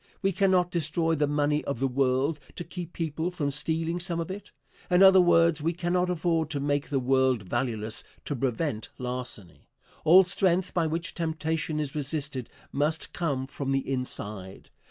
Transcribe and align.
We 0.23 0.31
cannot 0.31 0.71
destroy 0.71 1.13
the 1.13 1.27
money 1.27 1.63
of 1.65 1.79
the 1.79 1.87
world 1.87 2.39
to 2.55 2.63
keep 2.63 2.91
people 2.91 3.29
from 3.29 3.51
stealing 3.51 3.99
some 3.99 4.19
of 4.19 4.31
it. 4.31 4.49
In 4.89 5.03
other 5.03 5.21
words, 5.21 5.61
we 5.61 5.73
cannot 5.73 6.09
afford 6.09 6.49
to 6.49 6.59
make 6.59 6.89
the 6.89 6.97
world 6.99 7.43
valueless 7.43 8.03
to 8.25 8.35
prevent 8.35 8.89
larceny. 8.97 9.67
All 10.03 10.23
strength 10.23 10.73
by 10.73 10.87
which 10.87 11.13
temptation 11.13 11.79
is 11.79 11.93
resisted 11.93 12.49
must 12.71 13.13
come 13.13 13.45
from 13.45 13.71
the 13.73 13.87
inside. 13.87 14.71